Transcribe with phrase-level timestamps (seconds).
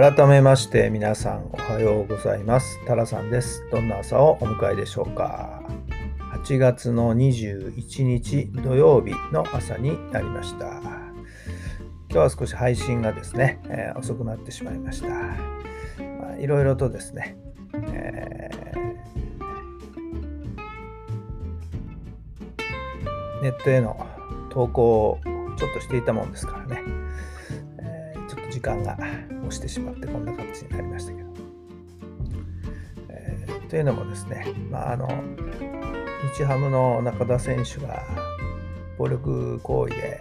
[0.00, 2.78] 改めまして皆さんおはようございます。
[2.86, 3.66] タラさんです。
[3.72, 5.60] どんな朝をお迎えでしょうか。
[6.44, 10.66] 8月の21日土曜日の朝になりました。
[10.66, 10.82] 今
[12.10, 15.08] 日は少し配信がですね、えー遅くなってしまいました。
[16.38, 17.36] いろいろとですね、
[17.74, 18.78] えー
[23.42, 24.06] ネットへの
[24.50, 25.18] 投稿を
[25.58, 26.84] ちょっとしていたもんですからね、
[28.58, 31.28] 時間が押してしまってこんな感じになりましたけど。
[33.08, 35.06] えーというのもですね、まあ、あの
[36.36, 38.02] 日ハムの中田選手が
[38.96, 40.20] 暴力行為で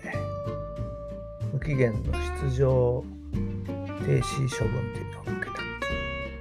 [1.51, 2.11] 無期限の
[2.43, 3.03] 出場
[4.05, 5.63] 停止処分というのを受けた、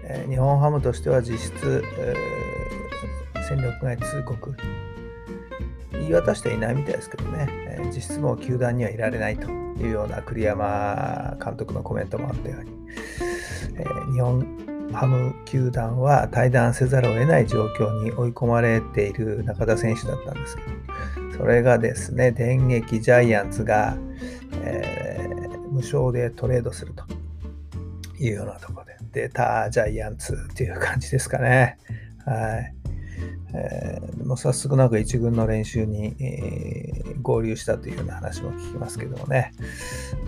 [0.03, 4.55] えー日本ハムとしては実質、えー戦力外通告。
[5.93, 9.66] 言い渡していないみたいですけどね、えー実質もう球団にはいられないと。
[9.79, 12.71] いうような栗山監督のコメントもあったように、
[13.77, 23.97] えー日本ハム球団は退団せざるを得ない状況に追い込まれている中田選手だったんですけど、それがですね、電撃ジャイアンツが、
[24.63, 25.37] えー
[25.77, 27.05] 無償でトレードすると
[28.19, 31.79] いうようなところで、出たジャイアンツっていう感じですかね。
[32.25, 32.75] はい。
[33.57, 39.53] えーもう早速なんか一軍の練習に、えー合流したというような話も聞きますけどもね、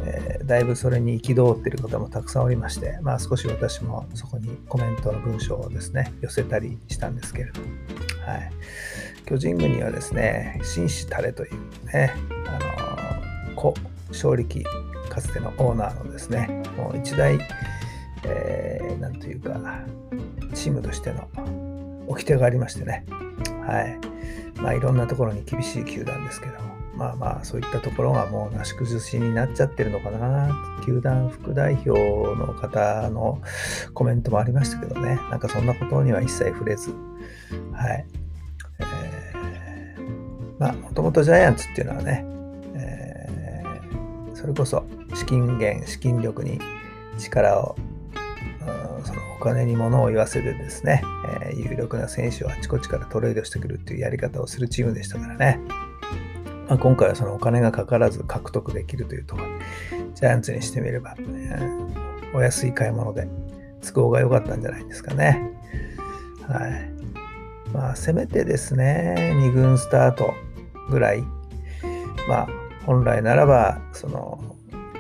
[0.05, 7.67] えーだいぶそれに憤っている方もたくさんおりまして、まあ少し私もそこにコメントの文章をですね、寄せたりしたんですけれども、
[8.27, 8.51] はい。
[9.27, 12.15] 巨人軍にはですね、紳士たれというね、
[12.47, 12.53] あ
[13.51, 13.75] のー、故
[14.09, 14.65] 勝力
[15.09, 17.39] かつてのオーナーのですね、もう一大、
[18.25, 19.61] えーなんというか、
[20.55, 21.29] チームとしての
[22.09, 23.05] 掟がありましてね、
[23.67, 23.99] はい。
[24.61, 30.51] まあ、いろんなところに厳しい球団ですけども、まあまあ、そういったところがもうなし崩しになっちゃってるのかな。
[30.85, 33.41] 球団副代表の方の
[33.95, 36.95] コメントもありましたけどね、なんかそんなことには一切触れず、
[37.73, 38.07] はい。
[38.81, 42.25] えーまあ、もともとジャイアンツっていうのはね、
[42.75, 43.19] えー
[44.35, 46.61] それこそ資金源、資金力に
[47.19, 47.77] 力を
[49.05, 51.03] そのお金に物を言わせてですね、
[51.43, 55.61] えー有力な選手をあちこちからトレードしてくるっていうやり方をするチームでしたからね。
[56.69, 59.49] まあ、今回はそのお金がかからず獲得できるというところ、
[60.15, 61.59] ジャイアンツにしてみれば、え
[62.35, 63.27] お安い買い物で
[63.83, 65.51] 都合が良かったんじゃないですかね。
[66.47, 66.99] はい。
[67.73, 70.35] まあ、せめてですね、2軍スタート
[70.91, 71.23] ぐらい、
[72.29, 72.49] まあ、
[72.87, 74.57] 本来ならば、その、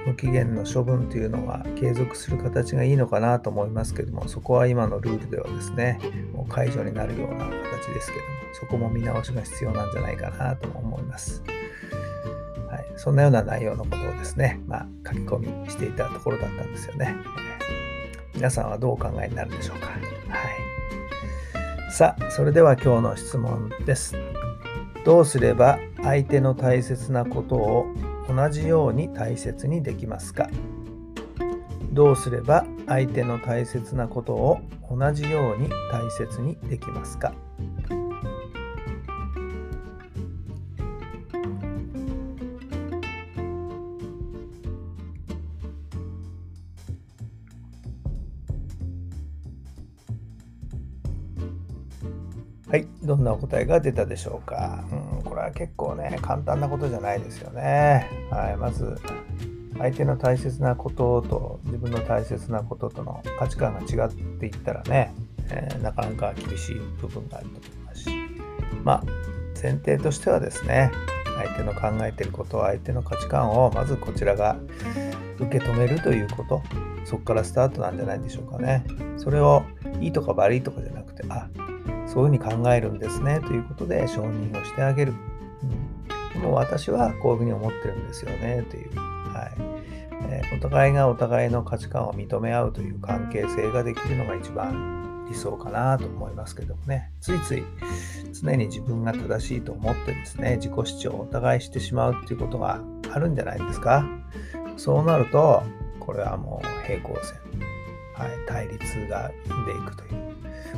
[0.09, 6.01] 無期限の処分というのは継続する形がいいのかなと思いますけども、そこは今のルールではですね、
[6.33, 7.53] もう解除になるような形
[7.93, 11.43] ですけども、そこも見直しが必要なんじゃないかなとも思います。
[12.71, 17.15] はい、そんなような内容のことをですね、まあ、書き込みしていたところだったんですよね。
[18.35, 19.89] 皆さんはどうお考えになるでしょうか？
[19.89, 19.99] はい。
[21.93, 24.17] さあ、それでは今日の質問です。
[25.05, 27.87] どうすれば相手の大切なことを
[28.28, 30.49] 同じように大切にできますか？
[31.93, 37.33] どうすれば相手の大切なことを同じように大切にできますか？
[52.70, 54.85] はい、どんなお答えが出たでしょうか？
[54.93, 55.07] うん、
[55.38, 58.08] れは結構ね、簡単なことじゃないですよね。
[58.31, 58.96] はい、まず、
[59.79, 65.14] 相手の大切なことと自分の大切なこととの価値観が違っていったらね、
[65.50, 68.11] えーなかなか厳しい部分があると思いますし、
[68.85, 69.02] まあ、
[69.61, 70.90] 前提としてはですね、
[71.37, 74.56] 相手の考えてること、相手の価値観をまずこちらが
[75.38, 76.62] 受け止めるということ、
[77.05, 78.84] そこからスタートなんじゃないでしょうかね。
[79.17, 79.62] それを
[80.00, 81.49] いいとか悪いとかじゃなくて、あ、
[82.12, 85.14] そういうふうに考えるんですねということで承認をしてあげる。
[85.62, 88.96] うん、でも私はこういうふうに思ってるんですよねという。
[88.96, 89.78] はい
[90.31, 97.12] えお互いがお互いの価値観を認め合うという関係性ができるのが一番理想かなと思いますけどもね。
[97.20, 97.62] ついつい
[98.32, 102.81] 常に自分が正しいと思ってですね、自己主張をお互いしてしまうっていうことが
[103.12, 104.05] あるんじゃないですか。
[104.76, 105.62] そうなると、
[106.00, 107.38] これはもう平行線、
[108.14, 110.28] はい、対立が生んでいくという、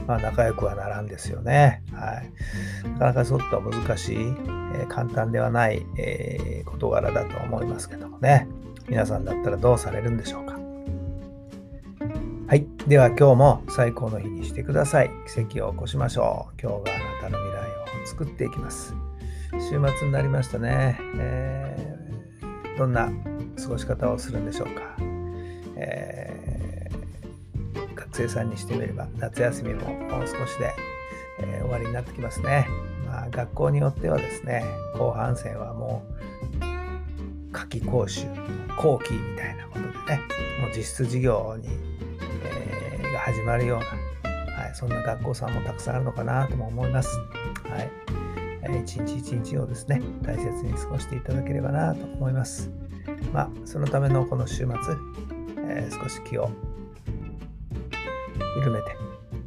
[0.06, 1.82] まあ、仲良くはならんですよね。
[1.92, 8.48] はい、なかなかちょっと難しい、えー、簡単ではない、えー、事柄だと思いますけどもね。
[8.88, 10.58] 皆さんだったらどうされるんでしょうか。
[12.48, 12.66] はい。
[12.88, 15.10] では今日も最高の日にしてください。
[15.32, 16.60] 奇跡を起こしましょう。
[16.60, 18.92] 今日があなたの未来を作っていきます。
[19.52, 20.98] 週末になりましたね。
[21.16, 23.12] えー、どんな
[23.62, 24.82] 過ごし方をするんでしょうか。
[25.76, 26.79] えー、
[28.20, 30.74] 生さんにしてみれば夏休みももう少しで、
[31.38, 32.68] えー、終わりになってきますね。
[33.06, 34.64] まあ、学校によってはですね、
[34.98, 38.26] 後半戦はもう夏季講習、
[38.76, 40.20] 後期みたいなことでね、
[40.60, 41.68] もう実質授業に
[42.44, 47.08] えが始まるような、はい、そんな学校さんもたくさんあるのかなとも思います。
[47.68, 47.90] はい。
[48.84, 52.70] 一日一日をですね、大切に過ごしていただければなと思います。
[53.32, 54.66] まあ、そのためのこの週末、
[55.58, 56.50] えー、少し気を
[58.56, 58.96] 緩めて、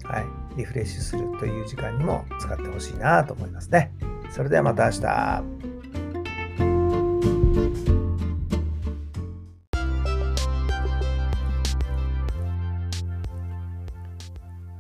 [0.04, 0.26] はい、
[0.58, 3.92] リフレッシュするという時間にも使ってほしいなと思いますね。
[4.32, 5.44] それではまた明日。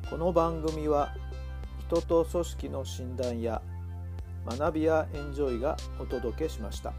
[0.09, 1.13] この番組は
[1.87, 3.61] 人と組織の診断や
[4.45, 6.93] 学びやエンジョイがお届けしました。